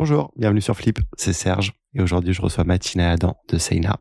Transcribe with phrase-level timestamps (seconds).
[0.00, 3.98] Bonjour, bienvenue sur Flip, c'est Serge et aujourd'hui je reçois Mathina Adam de Seina.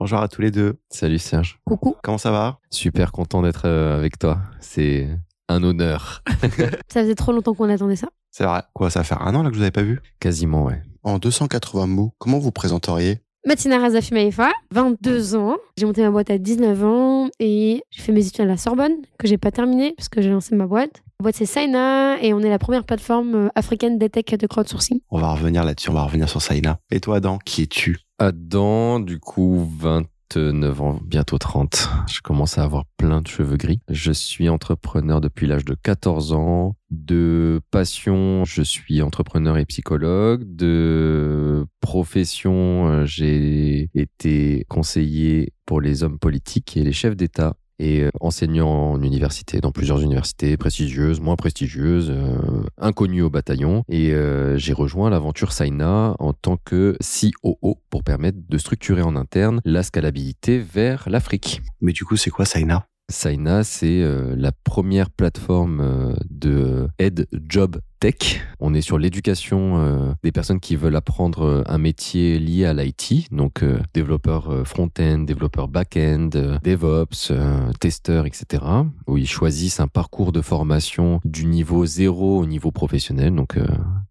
[0.00, 0.80] Bonjour à tous les deux.
[0.88, 1.60] Salut Serge.
[1.64, 1.94] Coucou.
[2.02, 2.58] Comment ça va?
[2.70, 4.40] Super content d'être euh, avec toi.
[4.58, 5.16] C'est
[5.48, 6.24] un honneur.
[6.88, 8.08] Ça faisait trop longtemps qu'on attendait ça.
[8.30, 8.62] C'est vrai.
[8.74, 10.00] Quoi, ça va faire un an là que je vous avais pas vu?
[10.20, 10.82] Quasiment, ouais.
[11.02, 13.20] En 280 mots, comment vous présenteriez?
[13.46, 15.56] Matina Razafi Maïfa, 22 ans.
[15.78, 18.92] J'ai monté ma boîte à 19 ans et j'ai fait mes études à la Sorbonne,
[19.18, 21.02] que j'ai pas terminé parce que j'ai lancé ma boîte.
[21.20, 25.00] La boîte c'est Saina et on est la première plateforme euh, africaine d'EdTech de crowdsourcing.
[25.10, 26.78] On va revenir là-dessus, on va revenir sur Saina.
[26.90, 28.00] Et toi Adam, qui es-tu?
[28.18, 29.66] Adam, du coup,
[30.36, 31.88] 29 ans, bientôt 30.
[32.08, 33.80] Je commence à avoir plein de cheveux gris.
[33.88, 36.76] Je suis entrepreneur depuis l'âge de 14 ans.
[36.90, 40.44] De passion, je suis entrepreneur et psychologue.
[40.44, 48.02] De profession, euh, j'ai été conseiller pour les hommes politiques et les chefs d'État et
[48.02, 53.82] euh, enseignant en université, dans plusieurs universités prestigieuses, moins prestigieuses, euh, inconnues au bataillon.
[53.88, 59.16] Et euh, j'ai rejoint l'aventure Saina en tant que COO pour permettre de structurer en
[59.16, 61.62] interne la scalabilité vers l'Afrique.
[61.80, 62.86] Mais du coup, c'est quoi Saina?
[63.10, 64.04] Saina, c'est
[64.36, 68.40] la première plateforme de aide job tech.
[68.60, 72.72] On est sur l'éducation euh, des personnes qui veulent apprendre euh, un métier lié à
[72.72, 76.30] l'IT, donc euh, développeur euh, front-end, développeur back-end,
[76.62, 77.32] DevOps,
[77.78, 78.64] testeur, etc.
[79.06, 83.34] Où ils choisissent un parcours de formation du niveau zéro au niveau professionnel.
[83.34, 83.58] Donc,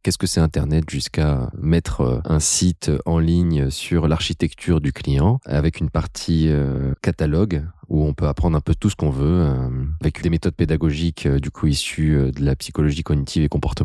[0.03, 5.79] qu'est-ce que c'est Internet jusqu'à mettre un site en ligne sur l'architecture du client avec
[5.79, 6.49] une partie
[7.01, 9.51] catalogue où on peut apprendre un peu tout ce qu'on veut
[10.01, 13.78] avec des méthodes pédagogiques du coup issues de la psychologie cognitive et comportementale.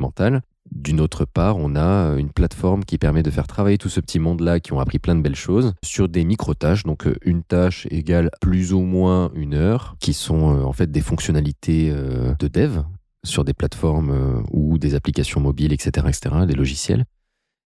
[0.70, 4.00] D'une autre part, on a euh, une plateforme qui permet de faire travailler tout ce
[4.00, 6.84] petit monde-là qui ont appris plein de belles choses sur des micro-tâches.
[6.84, 10.90] Donc, euh, une tâche égale plus ou moins une heure, qui sont euh, en fait
[10.90, 12.82] des fonctionnalités de dev
[13.24, 17.04] sur des plateformes ou des applications mobiles, etc., etc., des logiciels.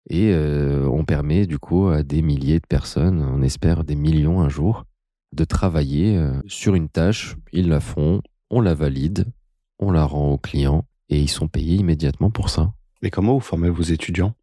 [0.09, 4.49] Et on permet du coup à des milliers de personnes, on espère des millions un
[4.49, 4.85] jour,
[5.35, 7.35] de travailler sur une tâche.
[7.51, 8.21] Ils la font,
[8.51, 9.25] on la valide,
[9.79, 12.73] on la rend au client et ils sont payés immédiatement pour ça.
[13.01, 14.34] Mais comment vous formez vos étudiants?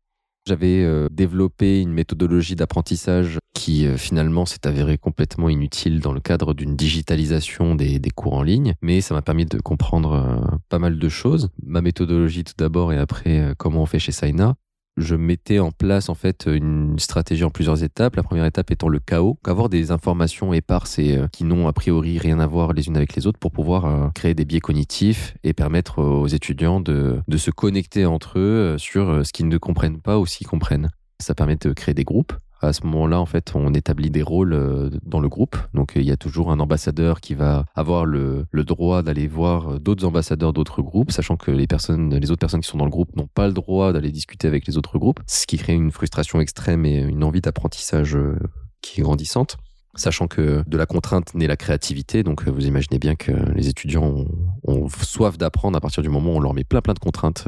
[0.47, 6.21] J'avais euh, développé une méthodologie d'apprentissage qui euh, finalement s'est avérée complètement inutile dans le
[6.21, 10.57] cadre d'une digitalisation des, des cours en ligne, mais ça m'a permis de comprendre euh,
[10.69, 11.49] pas mal de choses.
[11.63, 14.55] Ma méthodologie tout d'abord et après comment on fait chez Saina.
[14.97, 18.15] Je mettais en place en fait une stratégie en plusieurs étapes.
[18.15, 21.73] La première étape étant le chaos, avoir des informations éparses et euh, qui n'ont a
[21.73, 24.61] priori rien à voir les unes avec les autres pour pouvoir euh, créer des biais
[24.61, 29.49] cognitifs et permettre aux étudiants de, se connecter entre eux euh, sur euh, ce qu'ils
[29.49, 30.91] ne comprennent pas ou s'ils comprennent.
[31.21, 32.33] Ça permet de créer des groupes.
[32.69, 35.57] À ce moment-là, en fait, on établit des rôles euh, dans le groupe.
[35.75, 39.79] Donc, il y a toujours un ambassadeur qui va avoir le, droit d'aller voir euh,
[39.79, 42.91] d'autres ambassadeurs d'autres groupes, sachant que les personnes, les autres personnes qui sont dans le
[42.91, 45.91] groupe n'ont pas le droit d'aller discuter avec les autres groupes, ce qui crée une
[45.91, 48.39] frustration extrême et une envie d'apprentissage euh,
[48.81, 49.57] qui est grandissante.
[49.97, 54.05] Sachant que de la contrainte naît la créativité, donc vous imaginez bien que les étudiants
[54.05, 54.27] ont,
[54.65, 57.47] ont soif d'apprendre à partir du moment où on leur met plein plein de contraintes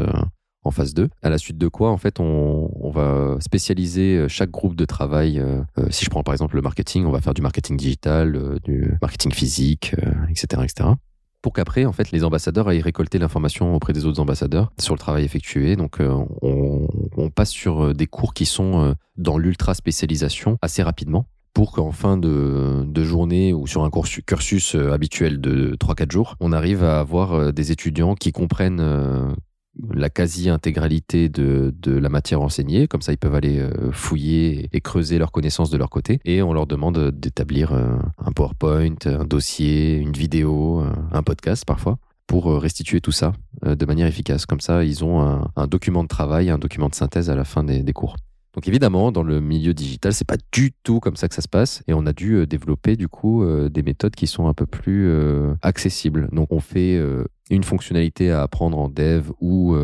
[0.66, 1.08] en phase 2.
[1.22, 5.38] À la suite de quoi, en fait, on, va spécialiser euh, chaque groupe de travail.
[5.38, 8.58] euh, euh, si je prends par exemple le marketing, on va faire du marketing digital,
[8.64, 9.94] du marketing physique,
[10.30, 10.90] etc., etc.
[11.42, 14.98] Pour qu'après, en fait, les ambassadeurs aillent récolter l'information auprès des autres ambassadeurs sur le
[14.98, 15.76] travail effectué.
[15.76, 21.92] Donc, on, passe sur des cours qui sont dans l'ultra spécialisation assez rapidement pour qu'en
[21.92, 27.52] fin de, journée ou sur un cursus, habituel de 3-4 jours, on arrive à avoir
[27.52, 29.36] des étudiants qui comprennent
[29.92, 32.88] la quasi-intégralité de, de la matière enseignée.
[32.88, 36.18] Comme ça, ils peuvent aller euh, fouiller et creuser leurs connaissances de leur côté.
[36.24, 41.64] Et on leur demande d'établir euh, un PowerPoint, un dossier, une vidéo, euh, un podcast
[41.64, 43.32] parfois pour euh, restituer tout ça
[43.64, 44.46] euh, de manière efficace.
[44.46, 47.44] Comme ça, ils ont un, un document de travail, un document de synthèse à la
[47.44, 48.16] fin des, des cours.
[48.56, 51.48] Donc évidemment, dans le milieu digital, c'est pas du tout comme ça que ça se
[51.48, 54.54] passe, et on a dû euh, développer du coup euh, des méthodes qui sont un
[54.54, 56.30] peu plus euh, accessibles.
[56.32, 56.98] Donc on fait
[57.50, 59.76] une fonctionnalité à apprendre en dev ou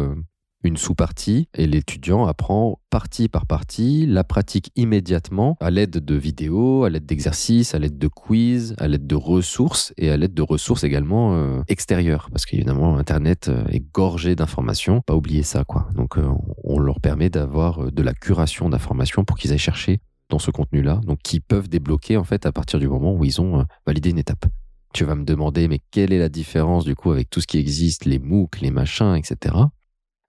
[0.65, 6.85] une sous-partie et l'étudiant apprend partie par partie, la pratique immédiatement à l'aide de vidéos,
[6.85, 10.43] à l'aide d'exercices, à l'aide de quiz, à l'aide de ressources et à l'aide de
[10.43, 15.89] ressources également euh, extérieures parce qu'évidemment internet euh, est gorgé d'informations, pas oublier ça quoi.
[15.95, 16.29] Donc euh,
[16.65, 21.01] on leur permet d'avoir de la curation d'informations pour qu'ils aillent chercher dans ce contenu-là,
[21.05, 24.19] donc qui peuvent débloquer en fait à partir du moment où ils ont validé une
[24.19, 24.47] étape.
[24.95, 27.59] Tu vas me demander mais quelle est la différence du coup avec tout ce qui
[27.59, 29.55] existe, les MOOC, les machins, etc.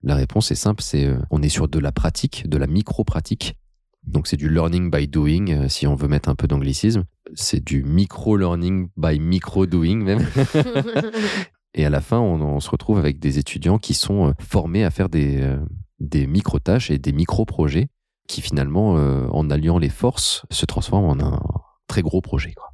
[0.04, 3.56] La réponse est simple, c'est euh, on est sur de la pratique, de la micro-pratique.
[4.06, 7.06] Donc c'est du learning by doing, euh, si on veut mettre un peu d'anglicisme.
[7.36, 10.26] C'est du micro-learning by micro-doing même.
[11.76, 14.84] Et à la fin, on, on, se retrouve avec des étudiants qui sont euh, formés
[14.84, 15.58] à faire des, euh,
[16.00, 17.88] des micro-tâches et des micro-projets
[18.28, 21.42] qui finalement, euh, en alliant les forces, se transforment en un
[21.88, 22.54] très gros projet.
[22.54, 22.73] Quoi.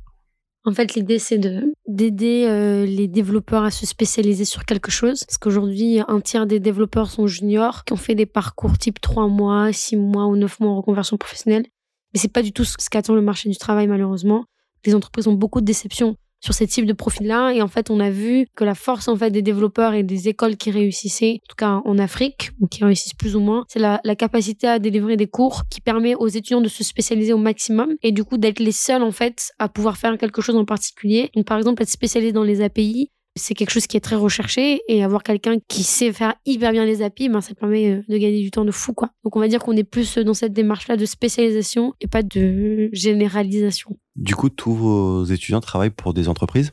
[0.65, 5.23] En fait, l'idée, c'est de d'aider euh, les développeurs à se spécialiser sur quelque chose.
[5.23, 9.27] Parce qu'aujourd'hui, un tiers des développeurs sont juniors, qui ont fait des parcours type 3
[9.27, 11.65] mois, 6 mois ou 9 mois en reconversion professionnelle.
[12.13, 14.45] Mais c'est pas du tout ce qu'attend le marché du travail, malheureusement.
[14.85, 17.51] Les entreprises ont beaucoup de déceptions sur ces types de profils-là.
[17.51, 20.27] Et en fait, on a vu que la force en fait des développeurs et des
[20.27, 23.80] écoles qui réussissaient, en tout cas en Afrique, ou qui réussissent plus ou moins, c'est
[23.80, 27.95] la, capacité à délivrer des cours qui permet aux étudiants de se spécialiser au maximum
[28.03, 31.30] et du coup d'être les seuls en fait à pouvoir faire quelque chose en particulier.
[31.36, 34.81] Donc par exemple, être spécialisé dans les API, c'est quelque chose qui est très recherché
[34.87, 38.17] et avoir quelqu'un qui sait faire hyper bien les API, ben, ça permet euh, de
[38.17, 39.09] gagner du temps de fou, quoi.
[39.23, 42.89] Donc, on va dire qu'on est plus dans cette démarche-là de spécialisation et pas de
[42.91, 43.97] généralisation.
[44.15, 46.71] Du coup, tous vos étudiants travaillent pour des entreprises?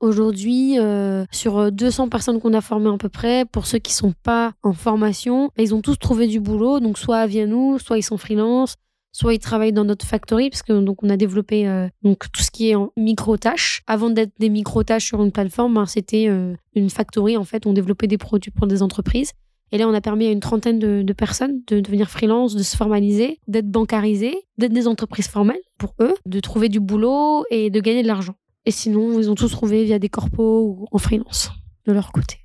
[0.00, 4.12] Aujourd'hui, euh, sur 200 personnes qu'on a formées à peu près, pour ceux qui sont
[4.22, 8.02] pas en formation, ils ont tous trouvé du boulot, donc soit via nous, soit ils
[8.02, 8.76] sont freelance,
[9.16, 12.50] soit ils travaillent dans notre factory parce que donc on a développé euh, tout ce
[12.50, 13.82] qui est en micro tâches.
[13.86, 17.66] Avant d'être des micro tâches sur une plateforme, hein, c'était euh, une factory en fait.
[17.66, 19.32] On développait des produits pour des entreprises.
[19.72, 22.62] Et là, on a permis à une trentaine de, de personnes de devenir freelance, de
[22.62, 27.70] se formaliser, d'être bancarisés, d'être des entreprises formelles pour eux, de trouver du boulot et
[27.70, 28.34] de gagner de l'argent.
[28.66, 31.50] Et sinon, ils ont tous trouvé via des corpos ou en freelance
[31.86, 32.36] de leur côté.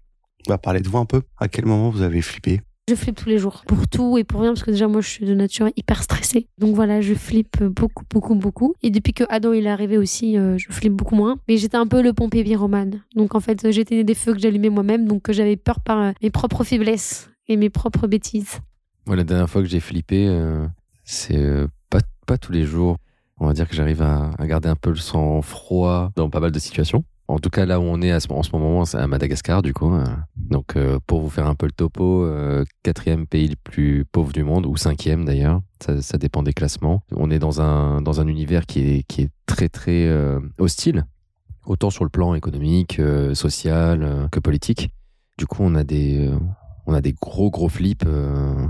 [0.47, 1.21] On va parler de vous un peu.
[1.37, 2.61] À quel moment vous avez flippé?
[2.91, 5.07] Je flippe tous les jours pour tout et pour rien parce que déjà moi je
[5.07, 6.47] suis de nature hyper stressée.
[6.57, 10.37] Donc voilà, je flippe beaucoup beaucoup beaucoup et depuis que Adam il est arrivé aussi,
[10.37, 11.37] euh, je flippe beaucoup moins.
[11.47, 13.01] Mais j'étais un peu le pompier pyromane.
[13.15, 16.31] Donc en fait, j'étais des feux que j'allumais moi-même donc j'avais peur par euh, mes
[16.31, 18.59] propres faiblesses et mes propres bêtises.
[19.07, 20.67] Moi la dernière fois que j'ai flippé, euh,
[21.05, 22.97] c'est pas pas tous les jours.
[23.37, 26.41] On va dire que j'arrive à, à garder un peu le sang froid dans pas
[26.41, 27.05] mal de situations.
[27.31, 29.61] En tout cas, là où on est à ce, en ce moment, c'est à Madagascar,
[29.61, 29.93] du coup.
[30.35, 34.33] Donc, euh, pour vous faire un peu le topo, euh, quatrième pays le plus pauvre
[34.33, 37.03] du monde, ou cinquième d'ailleurs, ça, dépend des classements.
[37.15, 41.05] On est dans un, dans un univers qui est, qui est très, très euh, hostile,
[41.65, 44.91] autant sur le plan économique, euh, social euh, que politique.
[45.37, 46.29] Du coup, on a des,
[46.85, 48.05] on a des gros, gros flips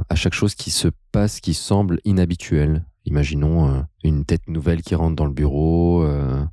[0.09, 2.85] à chaque chose qui se passe qui semble inhabituel.
[3.05, 6.03] Imaginons euh, une tête nouvelle qui rentre dans le bureau.
[6.03, 6.43] Euh,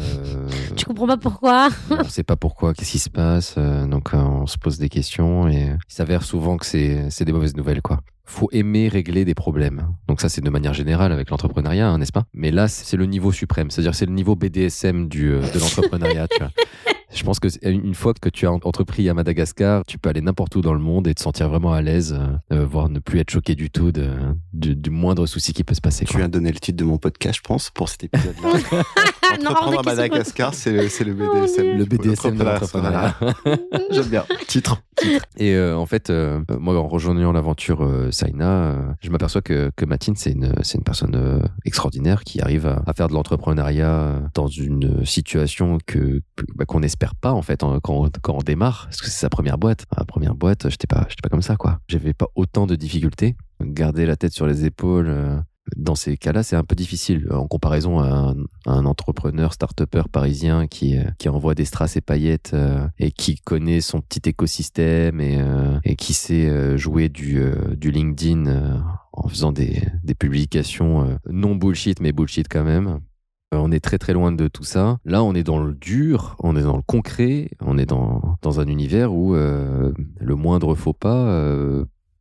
[0.00, 3.56] euh, tu comprends pas pourquoi On sait pas pourquoi, qu'est-ce qui se passe.
[3.56, 7.80] donc on se pose des questions et il s'avère souvent que c'est des mauvaises nouvelles.
[7.80, 8.00] quoi.
[8.24, 9.88] Faut aimer régler des problèmes.
[10.06, 12.24] Donc ça c'est de manière générale avec l'entrepreneuriat, hein, n'est-ce pas?
[12.34, 16.26] Mais là c'est le niveau suprême, c'est-à-dire c'est le niveau BDSM du, de l'entrepreneuriat.
[17.12, 20.54] Je pense que une fois que tu as entrepris à Madagascar, tu peux aller n'importe
[20.56, 22.18] où dans le monde et te sentir vraiment à l'aise,
[22.52, 24.10] euh, voire ne plus être choqué du tout de,
[24.52, 26.04] du, du moindre souci qui peut se passer.
[26.04, 28.82] Tu viens de donner le titre de mon podcast, je pense, pour cet épisode-là.
[29.32, 31.78] Entreprendre à Madagascar, c'est le, le, BDSM.
[31.78, 33.14] le BDSM de l'entrepreneuriat.
[33.90, 34.24] J'aime bien.
[34.46, 34.82] Titre.
[35.36, 39.84] Et euh, en fait, euh, moi, en rejoignant l'aventure euh, Saina, je m'aperçois que, que
[39.84, 44.48] Matine, c'est une, c'est une personne extraordinaire qui arrive à, à faire de l'entrepreneuriat dans
[44.48, 46.20] une situation que
[46.54, 49.58] bah, qu'on espère pas en fait quand, quand on démarre, parce que c'est sa première
[49.58, 49.84] boîte.
[49.96, 51.80] La première boîte, j'étais pas, j'étais pas comme ça quoi.
[51.88, 53.36] J'avais pas autant de difficultés.
[53.60, 55.42] Garder la tête sur les épaules,
[55.76, 58.34] dans ces cas-là, c'est un peu difficile en comparaison à
[58.66, 63.80] un, entrepreneur, start-upper parisien qui, qui envoie des strass et paillettes euh, et qui connaît
[63.80, 67.42] son petit écosystème et, euh, qui sait euh, jouer du,
[67.82, 73.00] LinkedIn en faisant des, des publications non bullshit, mais bullshit quand même.
[73.50, 74.98] On est très très loin de tout ça.
[75.06, 78.60] Là, on est dans le dur, on est dans le concret, on est dans, dans
[78.60, 81.42] un univers où le moindre faux pas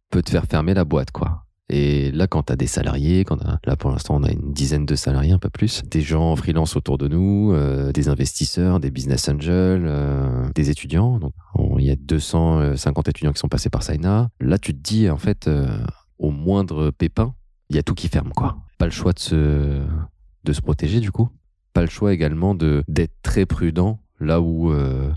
[0.09, 1.46] peut te faire fermer la boîte, quoi.
[1.69, 4.85] Et là, quand tu as des salariés, quand là pour l'instant on a une dizaine
[4.85, 8.79] de salariés, un peu plus, des gens en freelance autour de nous, euh, des investisseurs,
[8.79, 11.19] des business angels, euh, des étudiants.
[11.19, 11.33] Donc
[11.77, 14.29] il y a 250 étudiants qui sont passés par Saina.
[14.39, 15.67] Là, tu te dis en fait, euh,
[16.19, 17.35] au moindre pépin,
[17.69, 18.57] il y a tout qui ferme quoi.
[18.77, 19.81] Pas le choix de se
[20.45, 21.27] de se protéger du coup.
[21.73, 24.73] Pas le choix également de d'être très prudent Là où,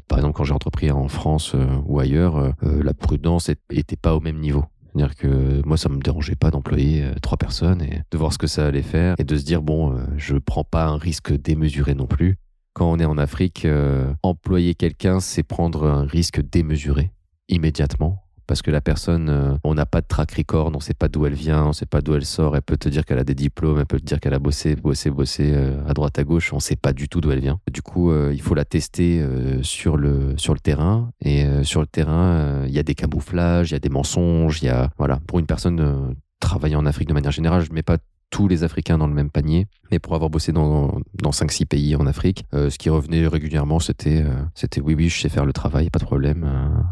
[0.09, 4.39] par exemple, quand j'ai entrepris en France ou ailleurs, la prudence était pas au même
[4.39, 4.67] niveau.
[4.93, 8.39] C'est-à-dire que moi, ça me dérangeait pas d'employer euh, trois personnes et de voir ce
[8.39, 11.33] que ça allait faire et de se dire, bon, euh, je prends pas un risque
[11.33, 12.37] démesuré non plus.
[12.73, 17.13] Quand on est en Afrique, euh, employer quelqu'un, c'est prendre un risque démesuré
[17.49, 21.25] immédiatement parce que la personne, on n'a pas de track record, on sait pas d'où
[21.25, 22.57] elle vient, on sait pas d'où elle sort.
[22.57, 24.75] Elle peut te dire qu'elle a des diplômes, elle peut te dire qu'elle a bossé,
[24.75, 25.55] bossé, bossé
[25.87, 26.53] à droite à gauche.
[26.53, 27.61] On sait pas du tout d'où elle vient.
[27.71, 29.25] Du coup, il faut la tester
[29.63, 33.75] sur le sur le terrain et sur le terrain, il y a des camouflages, il
[33.75, 37.15] y a des mensonges, il y a voilà pour une personne travailler en Afrique de
[37.15, 37.99] manière générale, je mets pas
[38.31, 39.67] tous les Africains dans le même panier.
[39.91, 43.81] Mais pour avoir bossé dans, dans 5-6 pays en Afrique, euh, ce qui revenait régulièrement,
[43.81, 46.45] c'était euh, oui, oui, je sais faire le travail, pas de problème.
[46.45, 46.83] Euh,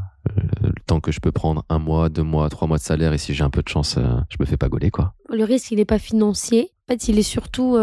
[0.63, 3.19] le temps que je peux prendre un mois, deux mois, trois mois de salaire, et
[3.19, 5.15] si j'ai un peu de chance, je me fais pas gauler, quoi.
[5.31, 6.71] Le risque, il n'est pas financier.
[6.89, 7.77] En fait, il est surtout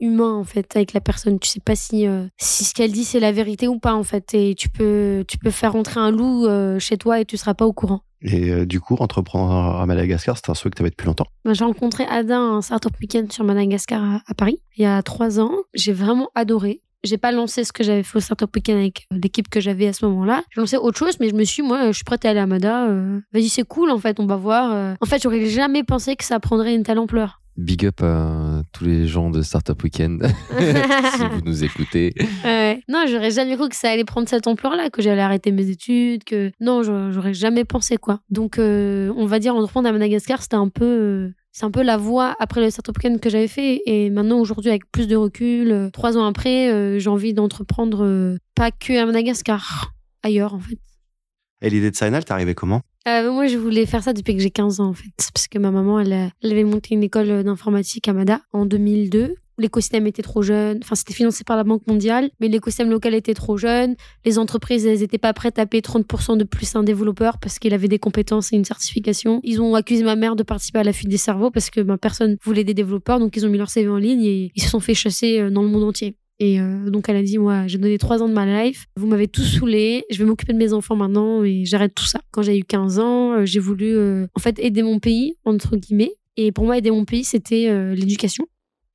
[0.00, 1.38] humain, en fait, avec la personne.
[1.38, 2.06] Tu sais pas si,
[2.38, 4.34] si ce qu'elle dit, c'est la vérité ou pas, en fait.
[4.34, 6.46] Et tu peux, tu peux faire rentrer un loup
[6.78, 8.02] chez toi et tu seras pas au courant.
[8.22, 11.26] Et euh, du coup, entreprendre à Madagascar, c'était un souhait que tu avais depuis longtemps?
[11.50, 15.52] J'ai rencontré Ada un startup week-end sur Madagascar à, Paris il y a trois ans.
[15.74, 16.80] J'ai vraiment adoré.
[17.06, 19.88] J'ai pas lancé ce que j'avais fait au startup week-end avec euh, l'équipe que j'avais
[19.88, 20.42] à ce moment-là.
[20.54, 22.46] J'ai lancé autre chose, mais je me suis, moi, je suis prête à aller à
[22.46, 22.88] Mada.
[22.88, 24.96] Euh, vas-y, c'est cool, en fait, on va voir.
[25.00, 27.40] En fait, j'aurais jamais pensé que ça prendrait une telle ampleur.
[27.56, 30.22] Big up à tous les gens de Startup Weekend,
[31.16, 32.12] si vous nous écoutez.
[32.44, 32.82] Ouais.
[32.88, 36.24] Non, j'aurais jamais cru que ça allait prendre cette ampleur-là, que j'allais arrêter mes études,
[36.24, 38.20] que non, j'aurais jamais pensé quoi.
[38.28, 41.82] Donc, euh, on va dire entreprendre à Madagascar, c'était un peu, euh, c'est un peu
[41.82, 43.80] la voie après le Startup Weekend que j'avais fait.
[43.86, 48.70] Et maintenant, aujourd'hui, avec plus de recul, euh, trois ans après, j'ai envie d'entreprendre pas
[48.70, 50.78] que à Madagascar, ailleurs en fait.
[51.62, 52.82] Et l'idée de Signal, t'es arrivé comment?
[53.08, 55.10] Euh, moi, je voulais faire ça depuis que j'ai 15 ans, en fait.
[55.32, 60.06] Parce que ma maman, elle, avait monté une école d'informatique à Mada en 2002 l'écosystème
[60.06, 60.80] était trop jeune.
[60.82, 63.96] Enfin, c'était financé par la Banque mondiale, mais l'écosystème local était trop jeune.
[64.24, 67.58] Les entreprises, elles n'étaient pas prêtes à payer 30% de plus à un développeur parce
[67.58, 69.40] qu'il avait des compétences et une certification.
[69.44, 71.98] Ils ont accusé ma mère de participer à la fuite des cerveaux parce que ma
[71.98, 74.68] personne voulait des développeurs, donc ils ont mis leur CV en ligne et ils se
[74.68, 76.16] sont fait chasser euh, dans le monde entier.
[76.38, 79.06] Et euh, donc elle a dit, moi, j'ai donné trois ans de ma life, vous
[79.06, 82.20] m'avez tout saoulé, je vais m'occuper de mes enfants maintenant et j'arrête tout ça.
[82.30, 83.96] Quand j'ai eu 15 ans, euh, j'ai voulu
[84.34, 86.12] en fait aider mon pays, entre guillemets.
[86.36, 88.46] Et pour moi, aider mon pays, c'était l'éducation.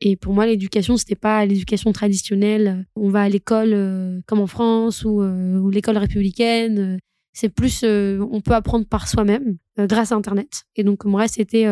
[0.01, 2.85] Et pour moi, l'éducation, c'était pas l'éducation traditionnelle.
[2.95, 6.99] On va à l'école comme en France ou, ou l'école républicaine.
[7.33, 10.63] C'est plus, on peut apprendre par soi-même grâce à Internet.
[10.75, 11.67] Et donc, moi, c'était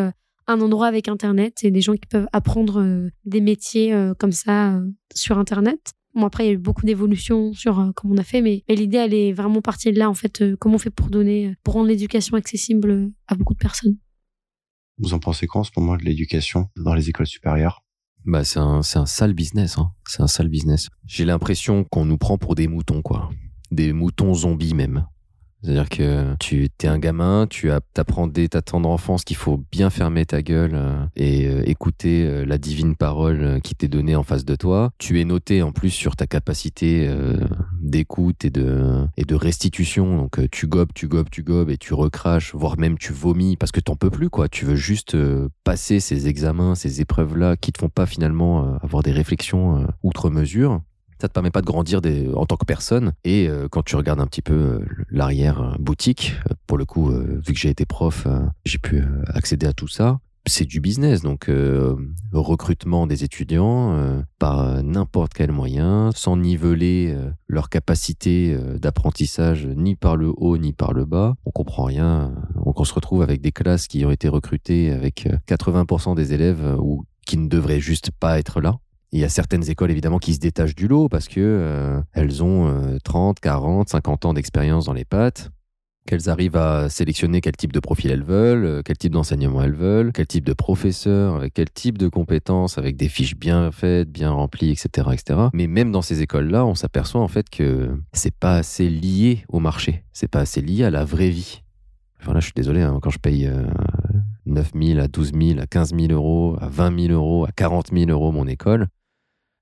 [0.50, 4.32] un endroit avec Internet et des gens qui peuvent apprendre euh, des métiers euh, comme
[4.32, 5.94] ça euh, sur Internet.
[6.16, 8.98] Bon, après, il y a eu beaucoup d'évolutions sur comment on a fait, mais, l'idée,
[8.98, 11.88] elle est vraiment partie de là, en fait, comment on fait pour donner, pour rendre
[11.88, 13.96] l'éducation accessible à beaucoup de personnes.
[14.98, 17.84] Vous en pensez quoi en ce moment de l'éducation dans les écoles supérieures?
[18.30, 19.92] Bah, c'est un, c'est un sale business, hein.
[20.08, 20.88] C'est un sale business.
[21.08, 23.30] J'ai l'impression qu'on nous prend pour des moutons, quoi.
[23.72, 25.06] Des moutons zombies, même.
[25.62, 29.90] C'est-à-dire que tu es un gamin, tu apprends dès ta tendre enfance qu'il faut bien
[29.90, 34.24] fermer ta gueule euh, et euh, écouter euh, la divine parole qui t'est donnée en
[34.24, 34.92] face de toi.
[35.00, 37.10] Tu es noté en plus sur ta capacité
[37.82, 40.18] d'écoute et de, et de restitution.
[40.18, 43.72] Donc tu gobes, tu gobes, tu gobes et tu recraches, voire même tu vomis parce
[43.72, 44.48] que t'en peux plus quoi.
[44.48, 45.18] Tu veux juste
[45.64, 50.82] passer ces examens, ces épreuves-là qui te font pas finalement avoir des réflexions outre mesure
[51.20, 52.02] ça te permet pas de grandir
[52.36, 53.14] en tant que personne.
[53.24, 56.36] Et euh, quand tu regardes un petit peu euh, l'arrière euh, boutique,
[56.68, 58.28] pour le coup, vu que j'ai été prof,
[58.64, 60.20] j'ai pu accéder à tout ça.
[60.46, 61.52] C'est du business, donc
[62.32, 67.16] recrutement des étudiants par n'importe quel moyen, sans niveler
[67.48, 71.36] leur capacité d'apprentissage ni par le haut ni par le bas.
[71.46, 72.34] On comprend rien.
[72.56, 77.04] On se retrouve avec des classes qui ont été recrutées avec 80% des élèves ou
[77.26, 78.80] qui ne devraient juste pas être là.
[79.12, 82.44] Il y a certaines écoles évidemment qui se détachent du lot parce que euh, elles
[82.44, 85.52] ont 30, 40, 50 ans d'expérience dans les pattes,
[86.10, 89.76] qu'elles arrivent à sélectionner quel type de profil elles veulent, euh, quel type d'enseignement elles
[89.76, 94.32] veulent, quel type de professeur, quel type de compétences, avec des fiches bien faites, bien
[94.32, 95.40] remplies, etc., etc.
[95.54, 99.60] Mais même dans ces écoles-là, on s'aperçoit en fait que c'est pas assez lié au
[99.60, 101.62] marché, c'est pas assez lié à la vraie vie.
[102.20, 103.64] Enfin là, je suis désolé, hein, quand je paye euh,
[104.48, 107.92] 9 000 à 12 000 à 15 000 euros, à 20 000 euros, à 40
[107.94, 108.88] 000 euros mon école,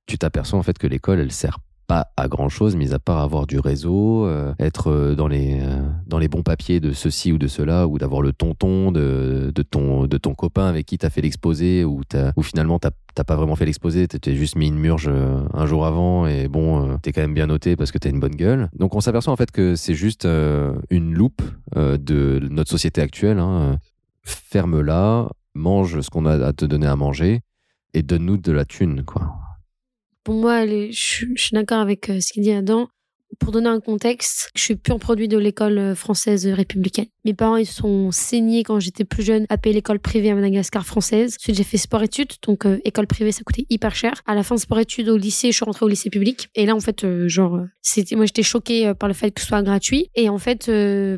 [0.07, 3.19] tu t'aperçois en fait que l'école, elle sert pas à grand chose, mis à part
[3.19, 7.31] avoir du réseau, euh, être euh, dans les, euh, dans les bons papiers de ceci
[7.31, 10.97] ou de cela, ou d'avoir le tonton de, de, ton, de ton copain avec qui
[10.97, 12.01] t'as fait l'exposé, ou,
[12.35, 12.91] ou finalement t'as
[13.23, 17.11] pas vraiment fait l'exposé, t'as juste mis une murge un jour avant, et bon, t'es
[17.11, 18.69] quand même bien noté parce que t'as une bonne gueule.
[18.77, 21.41] Donc on s'aperçoit en fait que c'est juste une loupe
[21.75, 23.39] de notre société actuelle.
[23.39, 23.79] Hein.
[24.21, 27.41] Ferme-la, mange ce qu'on a à te donner à manger,
[27.95, 29.46] et donne-nous de la thune, quoi
[30.27, 32.89] pour moi, je, suis d'accord avec euh, ce qu'il dit Adam.
[33.39, 37.07] Pour donner un contexte, je suis pur produit de l'école euh, française républicaine.
[37.25, 40.85] Mes parents, ils sont saignés quand j'étais plus jeune à payer l'école privée à Madagascar
[40.85, 41.35] française.
[41.39, 44.13] Ensuite, j'ai fait sport-études, donc euh, école privée, ça coûtait hyper cher.
[44.25, 46.49] À la fin de sport-études au lycée, je suis rentrée au lycée public.
[46.55, 49.47] Et là, en fait, euh, genre, c'était, moi, j'étais choquée par le fait que ce
[49.47, 50.09] soit gratuit.
[50.15, 50.71] Et en fait,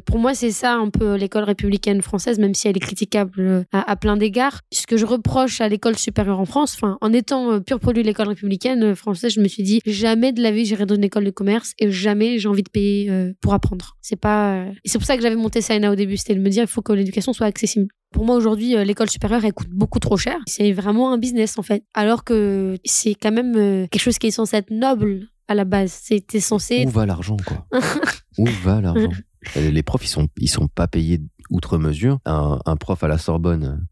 [0.06, 3.96] pour moi, c'est ça un peu l'école républicaine française, même si elle est critiquable à,
[3.96, 4.62] plein d'égards.
[4.72, 8.08] Ce que je reproche à l'école supérieure en France, enfin, en étant pur produit de
[8.08, 11.26] l'école républicaine française, je me suis dit, jamais de la vie, j'irai dans une école
[11.26, 13.98] de commerce jamais j'ai envie de payer euh, pour apprendre.
[14.02, 14.56] C'est pas.
[14.56, 16.68] Euh, c'est pour ça que j'avais monté Saina au début, c'était de me dire il
[16.68, 17.88] faut que l'éducation soit accessible.
[18.12, 20.38] Pour moi aujourd'hui, euh, l'école supérieure elle coûte beaucoup trop cher.
[20.48, 24.32] C'est vraiment un business en fait, alors que c'est quand même quelque chose qui est
[24.32, 25.92] censé être noble à la base.
[25.92, 26.86] C'était censé.
[26.86, 27.68] Où va l'argent quoi
[28.38, 29.12] Où va l'argent
[29.56, 32.20] Les profs ils sont ils sont pas payés outre mesure.
[32.26, 33.88] Un, un prof à la Sorbonne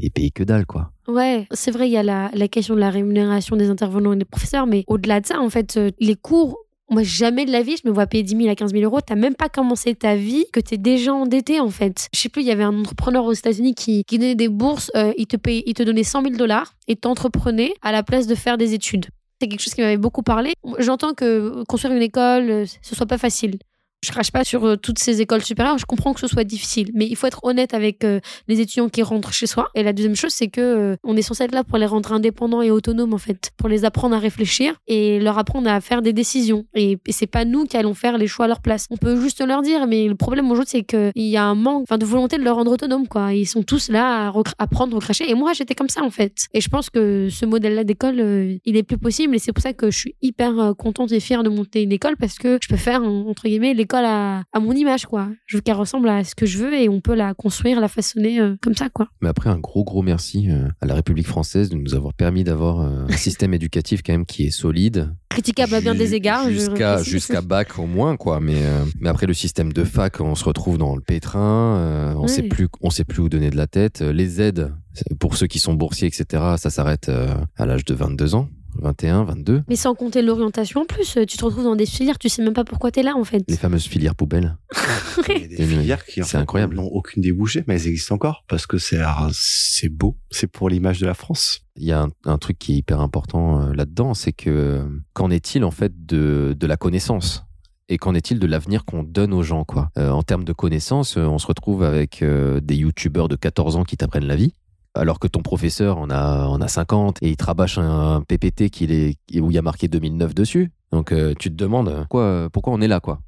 [0.00, 0.92] est payé que dalle, quoi.
[1.06, 4.16] Ouais, c'est vrai, il y a la, la, question de la rémunération des intervenants et
[4.16, 6.58] des professeurs, mais au-delà de ça, en fait, les cours
[6.90, 9.00] moi, jamais de la vie, je me vois payer 10 000 à 15 000 euros.
[9.00, 12.08] T'as même pas commencé ta vie que t'es déjà endetté, en fait.
[12.14, 14.90] Je sais plus, il y avait un entrepreneur aux États-Unis qui, qui donnait des bourses,
[14.96, 18.26] euh, il, te payait, il te donnait 100 000 dollars et t'entreprenait à la place
[18.26, 19.06] de faire des études.
[19.40, 20.52] C'est quelque chose qui m'avait beaucoup parlé.
[20.78, 23.58] J'entends que construire une école, euh, ce soit pas facile.
[24.04, 26.92] Je crache pas sur euh, toutes ces écoles supérieures, je comprends que ce soit difficile,
[26.94, 29.70] mais il faut être honnête avec euh, les étudiants qui rentrent chez soi.
[29.74, 32.12] Et la deuxième chose, c'est que euh, on est censé être là pour les rendre
[32.12, 36.00] indépendants et autonomes en fait, pour les apprendre à réfléchir et leur apprendre à faire
[36.00, 36.64] des décisions.
[36.74, 38.86] Et, c'est pas nous qui allons faire les choix à leur place.
[38.90, 41.82] On peut juste leur dire, mais le problème aujourd'hui, c'est qu'il y a un manque,
[41.82, 43.34] enfin, de volonté de leur rendre autonomes quoi.
[43.34, 45.28] Ils sont tous là à apprendre, recracher.
[45.28, 46.46] Et moi, j'étais comme ça en fait.
[46.54, 49.34] Et je pense que ce modèle-là d'école, il est plus possible.
[49.34, 52.16] Et c'est pour ça que je suis hyper contente et fière de monter une école
[52.16, 55.28] parce que je peux faire entre guillemets les à, mon image, quoi.
[55.46, 57.88] Je veux qu'elle ressemble à ce que je veux et on peut la construire, la
[57.88, 59.08] façonner euh, comme ça, quoi.
[59.20, 62.44] Mais après, un gros, gros merci euh, à la République française de nous avoir permis
[62.44, 65.14] d'avoir euh, un système éducatif quand même qui est solide.
[65.30, 66.50] Critiquable à bien des égards.
[66.50, 68.40] Jusqu'à jusqu'à bac au moins, quoi.
[68.40, 68.60] Mais,
[69.00, 72.68] mais après, le système de fac, on se retrouve dans le pétrin, on sait plus,
[72.80, 74.00] on sait plus où donner de la tête.
[74.00, 74.74] Les aides,
[75.20, 77.10] pour ceux qui sont boursiers, etc., ça s'arrête
[77.56, 78.48] à l'âge de 22 ans.
[78.80, 79.62] 21, 22.
[79.68, 82.54] Mais sans compter l'orientation en plus, tu te retrouves dans des filières, tu sais même
[82.54, 83.42] pas pourquoi tu es là en fait.
[83.48, 84.56] Les fameuses filières poubelles.
[85.28, 88.78] Il y a des filières qui n'ont aucune débouchée, mais elles existent encore parce que
[88.78, 88.98] c'est
[89.32, 91.60] c'est beau, c'est pour l'image de la France.
[91.76, 95.64] Il y a un, truc qui est hyper important euh, là-dedans, c'est que qu'en est-il
[95.64, 97.44] en fait de, de la connaissance?
[97.88, 99.90] Et qu'en est-il de l'avenir qu'on donne aux gens quoi?
[99.96, 103.84] Euh, En termes de connaissances, euh, on se retrouve avec des youtubeurs de 14 ans
[103.84, 104.52] qui t'apprennent la vie
[104.94, 108.70] alors que ton professeur en a, en a 50 et il te rabâche un, PPT
[108.70, 110.70] qui est, où il y a marqué 2009 dessus.
[110.92, 113.20] Donc euh, tu te demandes quoi, pourquoi on est là, quoi.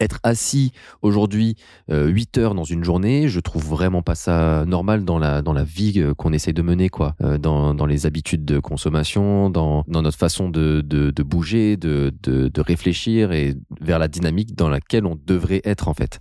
[0.00, 1.54] Être assis aujourd'hui
[1.88, 5.52] 8 euh, heures dans une journée, je trouve vraiment pas ça normal dans la, dans
[5.52, 7.14] la vie euh, qu'on essaye de mener, quoi.
[7.38, 12.12] dans, dans les habitudes de consommation, dans, dans notre façon de, de, de bouger, de,
[12.22, 16.20] de réfléchir et vers la dynamique dans laquelle on devrait être, en fait.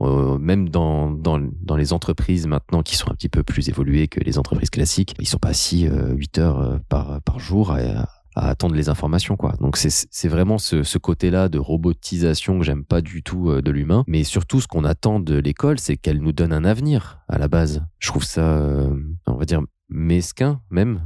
[0.00, 4.06] Euh, même dans, dans, dans, les entreprises maintenant qui sont un petit peu plus évoluées
[4.06, 7.72] que les entreprises classiques, ils sont pas assis euh, 8 heures euh, par, par jour
[7.72, 9.54] à, attendre les informations quoi.
[9.60, 13.72] Donc c'est vraiment ce, ce côté-là de robotisation que j'aime pas du tout euh, de
[13.72, 17.38] l'humain, mais surtout ce qu'on attend de l'école, c'est qu'elle nous donne un avenir à
[17.38, 17.84] la base.
[17.98, 18.86] Je trouve ça,
[19.26, 21.02] on va dire mesquin même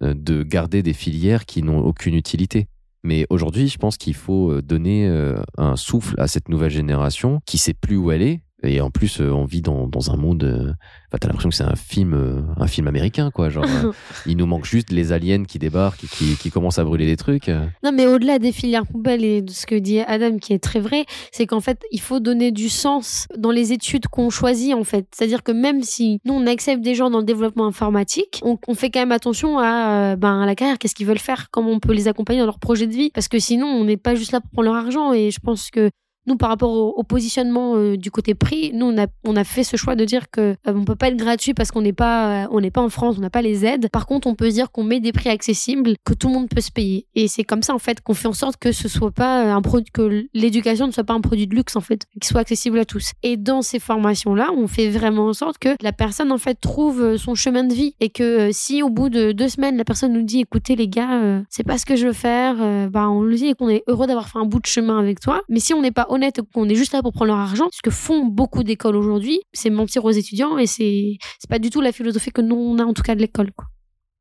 [0.00, 2.68] de garder des filières qui n'ont aucune utilité.
[3.02, 7.40] Mais aujourd'hui, je pense qu'il faut euh, donner euh, un souffle à cette nouvelle génération
[7.46, 8.40] qui sait plus où elle est.
[8.62, 10.76] Et en plus, euh, on vit dans, dans un monde
[11.10, 13.48] Enfin, t'as l'impression que c'est un film, euh, un film américain, quoi.
[13.48, 13.90] Genre, euh,
[14.26, 17.16] il nous manque juste les aliens qui débarquent et qui, qui commencent à brûler des
[17.16, 17.48] trucs.
[17.82, 20.78] Non, mais au-delà des filières poubelles et de ce que dit Adam, qui est très
[20.78, 24.84] vrai, c'est qu'en fait, il faut donner du sens dans les études qu'on choisit, en
[24.84, 25.08] fait.
[25.12, 28.74] C'est-à-dire que même si nous, on accepte des gens dans le développement informatique, on, on
[28.74, 31.72] fait quand même attention à, euh, ben, à la carrière, qu'est-ce qu'ils veulent faire, comment
[31.72, 33.10] on peut les accompagner dans leur projet de vie.
[33.12, 35.12] Parce que sinon, on n'est pas juste là pour prendre leur argent.
[35.12, 35.90] Et je pense que
[36.30, 39.64] nous, par rapport au, positionnement euh, du côté prix, nous, on a, on a fait
[39.64, 42.44] ce choix de dire que euh, on peut pas être gratuit parce qu'on n'est pas,
[42.44, 43.88] euh, on n'est pas en France, on n'a pas les aides.
[43.90, 46.60] Par contre, on peut dire qu'on met des prix accessibles, que tout le monde peut
[46.60, 47.06] se payer.
[47.16, 49.60] Et c'est comme ça, en fait, qu'on fait en sorte que ce soit pas un
[49.60, 52.78] produit, que l'éducation ne soit pas un produit de luxe, en fait, qu'il soit accessible
[52.78, 53.10] à tous.
[53.24, 57.16] Et dans ces formations-là, on fait vraiment en sorte que la personne, en fait, trouve
[57.16, 60.22] son chemin de vie et que si au bout de deux semaines, la personne nous
[60.22, 63.54] dit, écoutez, les gars, c'est pas ce que je veux faire, bah, on lui dit
[63.54, 65.42] qu'on est heureux d'avoir fait un bout de chemin avec toi.
[65.48, 66.19] Mais si on n'est pas honnête
[66.52, 69.70] qu'on est juste là pour prendre leur argent, ce que font beaucoup d'écoles aujourd'hui, c'est
[69.70, 72.84] mentir aux étudiants et c'est c'est pas du tout la philosophie que nous on a
[72.84, 73.50] en tout cas de l'école.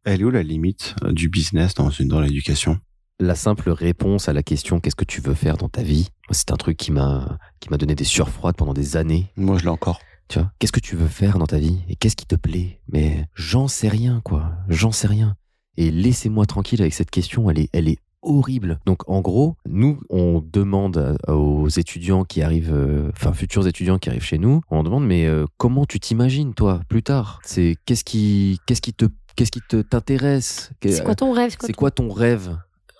[0.05, 2.79] Elle est où la limite euh, du business dans une dans l'éducation?
[3.19, 6.51] La simple réponse à la question qu'est-ce que tu veux faire dans ta vie, c'est
[6.51, 9.31] un truc qui m'a qui m'a donné des sueurs froides pendant des années.
[9.35, 9.99] Moi je l'ai encore.
[10.29, 11.79] Tu vois, qu'est-ce que tu veux faire dans ta vie?
[11.89, 12.81] Et qu'est-ce qui te plaît?
[12.87, 15.35] Mais j'en sais rien quoi, j'en sais rien.
[15.75, 18.79] Et laissez-moi tranquille avec cette question, elle est elle est horrible.
[18.85, 24.09] Donc en gros, nous, on demande aux étudiants qui arrivent, euh, enfin futurs étudiants qui
[24.09, 27.39] arrivent chez nous, on demande mais euh, comment tu t'imagines toi plus tard?
[27.43, 29.05] C'est qu'est-ce qui, qu'est-ce qui te,
[29.35, 30.71] qu'est-ce qui te t'intéresse?
[30.83, 32.57] C'est quoi ton rêve C'est quoi ton rêve?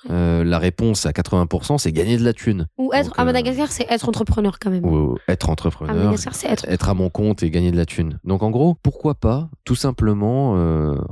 [0.10, 2.68] Euh, la réponse à 80%, c'est gagner de la thune.
[2.78, 4.86] Ou être à Madagascar, c'est être entrepreneur quand même.
[4.86, 5.94] Ou être entrepreneur.
[5.94, 6.66] À Madagascar, c'est être...
[6.70, 8.18] être à mon compte et gagner de la thune.
[8.24, 10.54] Donc en gros, pourquoi pas, tout simplement,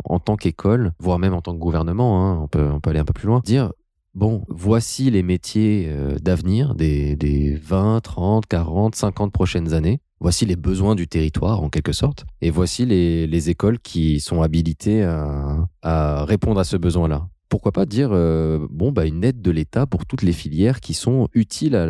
[0.05, 2.99] en tant qu'école, voire même en tant que gouvernement, hein, on, peut, on peut aller
[2.99, 3.71] un peu plus loin, dire
[4.17, 10.01] bon, voici les métiers euh, d'avenir des, des 20, 30, 40, 50 prochaines années.
[10.19, 12.25] Voici les besoins du territoire, en quelque sorte.
[12.41, 17.27] Et voici les, les écoles qui sont habilitées à, répondre à ce besoin-là.
[17.49, 20.95] Pourquoi pas dire, euh, bon, bah, une aide de l'État pour toutes les filières qui
[20.95, 21.85] sont utiles à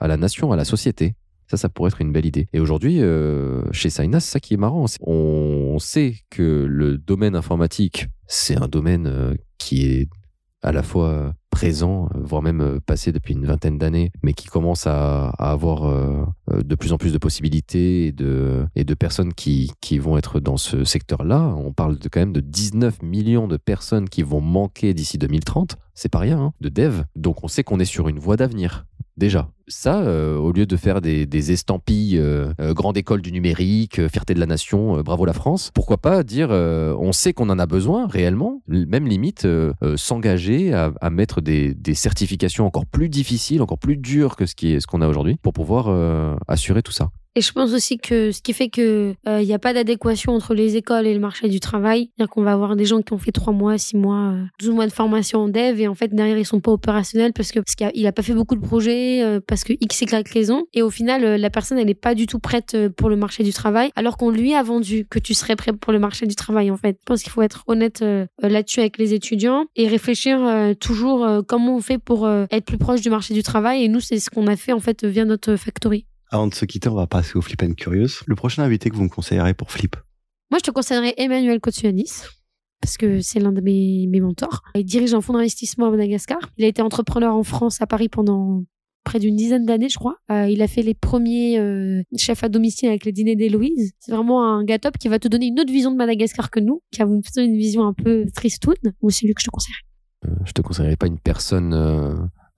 [0.00, 1.14] la, nation, à la société.
[1.46, 2.46] Ça, ça pourrait être une belle idée.
[2.52, 4.84] Et aujourd'hui, euh, chez Sainas, ça qui est marrant.
[5.00, 10.08] On sait que le domaine informatique, c'est un domaine qui est
[10.62, 14.86] à la fois présent, voire même euh, passé depuis une vingtaine d'années, mais qui commence
[14.86, 19.98] à, avoir euh, euh, de plus en plus de possibilités et de, personnes qui, qui
[19.98, 21.54] vont être dans ce secteur-là.
[21.56, 25.76] On parle de, quand même de 19 millions de personnes qui vont manquer d'ici 2030.
[25.94, 27.02] C'est pas rien, hein, de dev.
[27.16, 28.86] Donc on sait qu'on est sur une voie d'avenir.
[29.16, 34.06] Déjà, ça, euh, au lieu de faire des, estampilles euh, euh, grande école du numérique,
[34.08, 37.66] fierté de la nation, bravo la France, pourquoi pas dire on sait qu'on en a
[37.66, 39.46] besoin réellement, même limite
[39.96, 44.86] s'engager à, mettre des, certifications encore plus difficiles, encore plus dures que ce qu'on ce
[44.86, 45.88] qu'on a aujourd'hui pour pouvoir
[46.48, 47.10] assurer tout ça.
[47.34, 50.34] Et je pense aussi que ce qui fait que il euh, n'y a pas d'adéquation
[50.34, 53.14] entre les écoles et le marché du travail, c'est-à-dire qu'on va avoir des gens qui
[53.14, 55.94] ont fait trois mois, six mois, 12 euh, mois de formation en dev et en
[55.94, 58.60] fait derrière ils sont pas opérationnels parce que parce qu'il a, pas fait beaucoup de
[58.60, 62.14] projets, euh, parce que X Y raison et au final la personne elle est pas
[62.14, 65.34] du tout prête pour le marché du travail alors qu'on lui a vendu que tu
[65.34, 66.96] serais prêt pour le marché du travail en fait.
[67.00, 68.02] Je pense qu'il faut être honnête
[68.40, 70.40] là-dessus avec les étudiants et réfléchir
[70.80, 74.20] toujours comment on fait pour être plus proche du marché du travail et nous c'est
[74.20, 76.06] ce qu'on a fait en fait via notre factory.
[76.30, 78.24] Avant de se quitter, on va passer au Flip and Curious.
[78.26, 79.96] Le prochain invité que vous me conseillerez pour Flip
[80.50, 82.22] Moi, je te conseillerais Emmanuel Kotsuanis
[82.80, 84.62] parce que c'est l'un de mes, mes mentors.
[84.74, 86.38] Il dirige un fonds d'investissement à Madagascar.
[86.58, 88.64] Il a été entrepreneur en France, à Paris, pendant
[89.04, 90.16] près d'une dizaine d'années, je crois.
[90.30, 93.92] Euh, il a fait les premiers euh, chefs à domicile avec les dîners d'Héloïse.
[93.98, 96.60] C'est vraiment un gars top qui va te donner une autre vision de Madagascar que
[96.60, 98.76] nous, qui a une vision un peu tristoun.
[99.00, 99.80] Ou c'est lui que je te conseillerais?
[100.26, 101.74] Euh, je te conseillerais pas une personne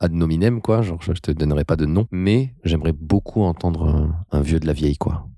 [0.00, 0.82] ad nominem, quoi.
[0.82, 4.72] Genre, je te donnerai pas de nom, mais j'aimerais beaucoup entendre un, vieux de la
[4.72, 5.28] vieille, quoi.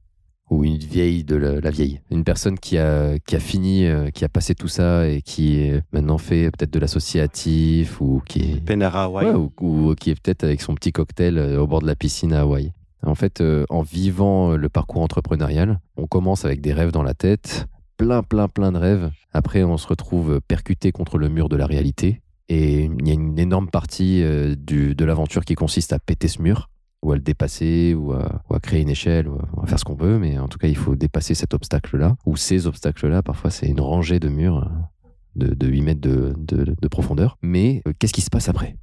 [0.50, 2.00] Ou une vieille de la, vieille.
[2.10, 5.58] Une personne qui a, qui a fini, euh, qui a passé tout ça et qui
[5.58, 8.70] est maintenant fait peut-être de l'associatif ou qui est.
[9.04, 9.34] Hawaii.
[9.34, 12.42] ou, qui est peut-être avec son petit cocktail euh, au bord de la piscine à
[12.42, 12.72] Hawaï.
[13.02, 17.14] En fait, euh, en vivant le parcours entrepreneurial, on commence avec des rêves dans la
[17.14, 19.10] tête, plein, plein, plein de rêves.
[19.32, 22.20] Après, on se retrouve percuté contre le mur de la réalité.
[22.48, 26.28] Et il y a une énorme partie euh, du, de l'aventure qui consiste à péter
[26.28, 26.70] ce mur,
[27.02, 30.18] ou à le dépasser, ou à, créer une échelle, ou à, faire ce qu'on veut,
[30.18, 33.22] mais en tout cas, il faut dépasser cet obstacle-là, ou ces obstacles-là.
[33.22, 37.38] Parfois, c'est une rangée de murs euh, de, de 8 mètres de, de, profondeur.
[37.42, 38.76] Mais euh, qu'est-ce qui se passe après?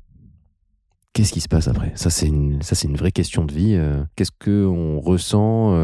[1.14, 1.92] Qu'est-ce qui se passe après?
[1.96, 3.80] Ça, c'est une, une vraie question de vie.
[4.16, 5.76] Qu'est-ce qu'on ressent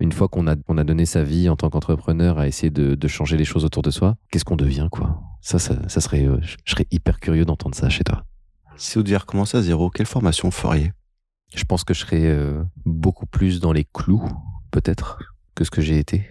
[0.00, 3.08] une fois qu'on a, on a donné sa vie en tant qu'entrepreneur à essayer de,
[3.08, 4.16] changer les choses autour de soi?
[4.30, 5.20] Qu'est-ce qu'on devient, quoi?
[5.42, 8.24] Ça, ça, serait, euh, je serais hyper curieux d'entendre ça chez toi.
[8.76, 10.92] Si vous deviez recommencer à zéro, quelle formation feriez?
[11.54, 14.28] Je pense que je serais euh, beaucoup plus dans les clous,
[14.70, 15.18] peut-être,
[15.54, 16.26] que ce que j'ai été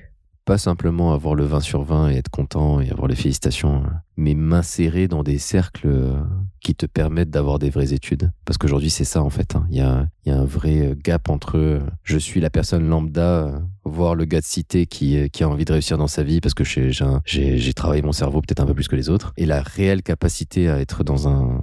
[0.46, 3.84] pas simplement avoir le 20 sur 20 et être content et avoir les félicitations,
[4.16, 6.22] mais m'insérer dans des cercles euh,
[6.62, 8.32] qui te permettent d'avoir des vraies études.
[8.46, 9.56] Parce qu'aujourd'hui, c'est ça en fait.
[9.56, 9.66] Hein.
[9.72, 14.26] Il y, a, un vrai euh, gap entre je suis la personne lambda, voire le
[14.26, 17.74] gars de cité qui, qui a envie de réussir dans sa vie parce que j'ai
[17.74, 20.80] travaillé mon cerveau peut-être un peu plus que les autres, et la réelle capacité à
[20.80, 21.60] être dans un,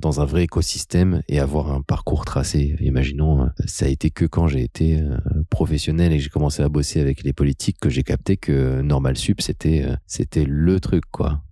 [0.00, 2.76] dans un vrai écosystème et avoir un parcours tracé.
[2.80, 5.16] Imaginons, hein, ça a été que quand j'ai été euh,
[5.50, 9.16] professionnel et que j'ai commencé à bosser avec les politiques que j'ai capté que Normal
[9.16, 11.42] Sup, c'était, euh, c'était le truc, quoi.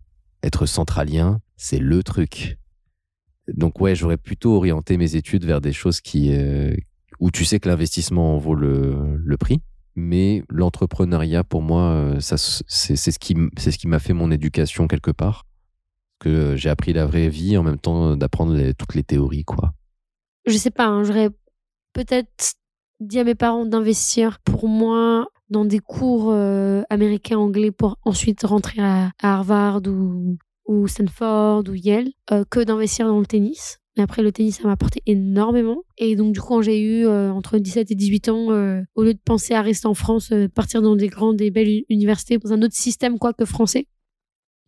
[0.43, 2.59] Être centralien, c'est le truc.
[3.55, 6.75] Donc ouais, j'aurais plutôt orienté mes études vers des choses qui, euh,
[7.21, 9.61] où tu sais que l'investissement en vaut le, le prix.
[9.97, 15.11] Mais l'entrepreneuriat, pour moi, c'est, ce qui, c'est ce qui m'a fait mon éducation quelque
[15.11, 15.48] part
[16.19, 19.73] que j'ai appris la vraie vie en même temps d'apprendre toutes les théories, quoi.
[20.47, 21.31] Je sais pas, hein, j'aurais
[21.93, 22.55] peut-être
[23.01, 28.43] dit à mes parents d'investir pour moi dans des cours euh, américains anglais pour ensuite
[28.43, 33.79] rentrer à, Harvard ou, Stanford ou Yale euh, que d'investir dans le tennis.
[33.97, 35.83] Mais après, le tennis, ça m'a apporté énormément.
[35.97, 38.47] Et donc, du coup, quand j'ai eu euh, entre 17 et 18 ans,
[38.95, 42.39] au lieu de penser à rester en France, partir dans des grandes et belles universités,
[42.39, 43.89] dans un autre système quoi que français,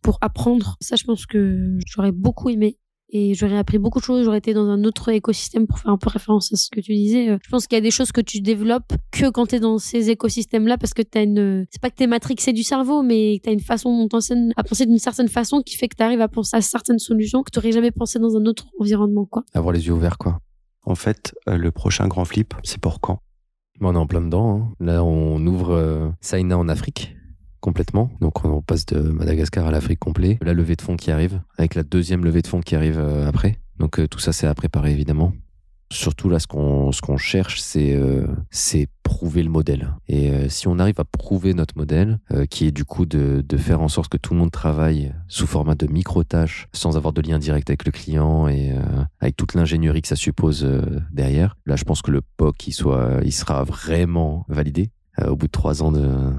[0.01, 0.77] pour apprendre.
[0.81, 2.77] Ça, je pense que j'aurais beaucoup aimé.
[3.13, 4.23] et j'aurais appris beaucoup de choses.
[4.23, 6.93] J'aurais été dans un autre écosystème pour faire un peu référence à ce que tu
[6.93, 7.29] disais.
[7.29, 9.59] Euh, je pense qu'il y a des choses que tu développes que quand tu es
[9.59, 11.65] dans ces écosystèmes-là parce que tu as une.
[11.69, 14.07] C'est pas que tu es matrixé du cerveau, mais tu as une façon
[14.55, 17.43] à penser d'une certaine façon qui fait que tu arrives à penser à certaines solutions
[17.43, 19.25] que tu n'aurais jamais pensé dans un autre environnement.
[19.25, 19.43] quoi.
[19.53, 20.39] Avoir les yeux ouverts, quoi.
[20.83, 23.19] En fait, euh, le prochain grand flip, c'est pour quand?
[23.81, 24.55] On est en plein dedans.
[24.55, 24.73] Hein.
[24.79, 27.15] Là, on ouvre euh, Saina en Afrique
[27.61, 28.11] complètement.
[28.19, 30.37] Donc on passe de Madagascar à l'Afrique complet.
[30.41, 33.27] La levée de fonds qui arrive, avec la deuxième levée de fonds qui arrive euh,
[33.27, 33.57] après.
[33.79, 35.33] Donc tout ça c'est à préparer évidemment.
[35.91, 39.93] Surtout là, ce qu'on ce qu'on cherche, c'est euh, c'est prouver le modèle.
[40.07, 43.43] Et euh, si on arrive à prouver notre modèle, euh, qui est du coup de,
[43.45, 47.11] de faire en sorte que tout le monde travaille sous format de micro-tâches, sans avoir
[47.11, 48.71] de lien direct avec le client et
[49.19, 50.65] avec toute l'ingénierie que ça suppose
[51.11, 54.91] derrière, là, je pense que le POC, il, soit, il sera vraiment validé
[55.27, 56.33] au bout de trois ans de,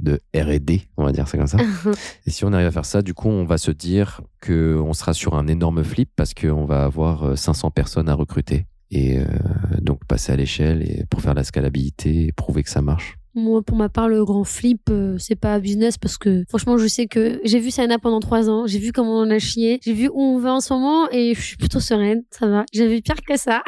[0.00, 1.58] de R&D, on va dire ça comme ça.
[2.26, 4.92] et si on arrive à faire ça, du coup, on va se dire que on
[4.92, 9.24] sera sur un énorme flip parce qu'on va avoir 500 personnes à recruter et euh,
[9.80, 13.17] donc passer à l'échelle et pour faire la scalabilité et prouver que ça marche.
[13.34, 16.86] Moi, pour ma part, le grand flip, euh, c'est pas business parce que franchement, je
[16.86, 19.92] sais que j'ai vu Sana pendant trois ans, j'ai vu comment on a chié, j'ai
[19.92, 22.64] vu où on va en ce moment et je suis plutôt sereine, ça va.
[22.72, 23.62] J'ai vu pire que ça.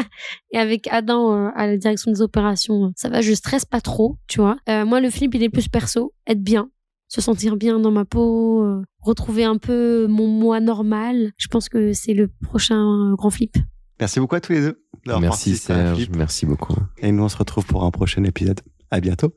[0.53, 4.18] Et avec Adam euh, à la direction des opérations, ça va, je stresse pas trop,
[4.27, 4.57] tu vois.
[4.66, 6.70] moi, le flip, il est plus perso, être bien,
[7.09, 11.33] se sentir bien dans ma peau, retrouver un peu mon moi normal.
[11.37, 13.57] Je pense que c'est le prochain grand flip.
[14.01, 14.83] Merci beaucoup à tous les deux.
[15.20, 16.75] Merci Serge, merci beaucoup.
[16.99, 18.61] Et nous on se retrouve pour un prochain épisode.
[18.90, 19.35] À bientôt.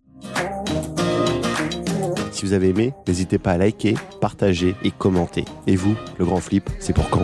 [2.44, 5.46] Vous avez aimé, n'hésitez pas à liker, partager et commenter.
[5.66, 7.24] Et vous, le grand flip, c'est pour quand?